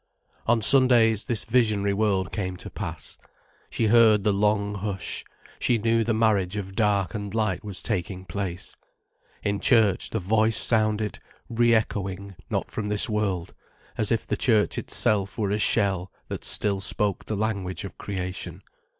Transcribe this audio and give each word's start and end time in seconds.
On 0.47 0.63
Sundays, 0.63 1.25
this 1.25 1.45
visionary 1.45 1.93
world 1.93 2.31
came 2.31 2.57
to 2.57 2.71
pass. 2.71 3.19
She 3.69 3.85
heard 3.85 4.23
the 4.23 4.33
long 4.33 4.73
hush, 4.73 5.23
she 5.59 5.77
knew 5.77 6.03
the 6.03 6.11
marriage 6.15 6.57
of 6.57 6.73
dark 6.75 7.13
and 7.13 7.31
light 7.31 7.63
was 7.63 7.83
taking 7.83 8.25
place. 8.25 8.75
In 9.43 9.59
church, 9.59 10.09
the 10.09 10.17
Voice 10.17 10.57
sounded, 10.57 11.19
re 11.49 11.75
echoing 11.75 12.35
not 12.49 12.71
from 12.71 12.89
this 12.89 13.07
world, 13.09 13.53
as 13.95 14.11
if 14.11 14.25
the 14.25 14.35
Church 14.37 14.79
itself 14.79 15.37
were 15.37 15.51
a 15.51 15.59
shell 15.59 16.11
that 16.29 16.43
still 16.43 16.81
spoke 16.81 17.25
the 17.25 17.37
language 17.37 17.83
of 17.83 17.99
creation. 17.99 18.63